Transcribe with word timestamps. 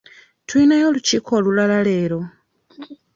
Tuyinayo 0.47 0.85
olukiiko 0.89 1.31
olulala 1.39 1.77
leero? 1.87 2.19